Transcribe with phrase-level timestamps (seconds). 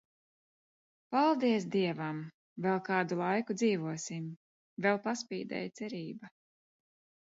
[1.15, 2.23] Paldies, Dievam,
[2.67, 4.27] vēl kādu laiku dzīvosim,
[4.89, 6.39] vēl paspīdēja cerība.